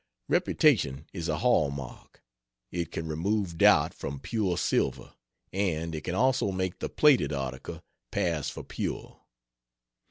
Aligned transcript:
Reputation 0.27 1.05
is 1.13 1.29
a 1.29 1.37
hall 1.37 1.69
mark: 1.69 2.23
it 2.71 2.91
can 2.91 3.07
remove 3.07 3.59
doubt 3.59 3.93
from 3.93 4.19
pure 4.19 4.57
silver, 4.57 5.13
and 5.53 5.93
it 5.93 6.01
can 6.05 6.15
also 6.15 6.51
make 6.51 6.79
the 6.79 6.89
plated 6.89 7.31
article 7.31 7.83
pass 8.09 8.49
for 8.49 8.63
pure. 8.63 9.21